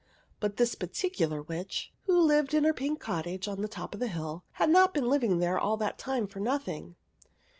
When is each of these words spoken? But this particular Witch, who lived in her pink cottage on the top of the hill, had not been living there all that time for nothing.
But 0.39 0.57
this 0.57 0.73
particular 0.73 1.43
Witch, 1.43 1.93
who 2.05 2.19
lived 2.19 2.55
in 2.55 2.63
her 2.63 2.73
pink 2.73 2.99
cottage 2.99 3.47
on 3.47 3.61
the 3.61 3.67
top 3.67 3.93
of 3.93 3.99
the 3.99 4.07
hill, 4.07 4.43
had 4.53 4.71
not 4.71 4.95
been 4.95 5.07
living 5.07 5.37
there 5.37 5.59
all 5.59 5.77
that 5.77 5.99
time 5.99 6.25
for 6.25 6.39
nothing. 6.39 6.95